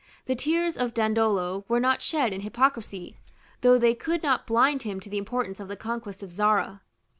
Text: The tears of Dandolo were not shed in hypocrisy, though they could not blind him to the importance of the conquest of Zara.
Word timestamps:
The 0.25 0.33
tears 0.33 0.77
of 0.77 0.95
Dandolo 0.95 1.63
were 1.67 1.79
not 1.79 2.01
shed 2.01 2.33
in 2.33 2.41
hypocrisy, 2.41 3.19
though 3.61 3.77
they 3.77 3.93
could 3.93 4.23
not 4.23 4.47
blind 4.47 4.81
him 4.81 4.99
to 4.99 5.11
the 5.11 5.19
importance 5.19 5.59
of 5.59 5.67
the 5.67 5.77
conquest 5.77 6.23
of 6.23 6.31
Zara. 6.31 6.81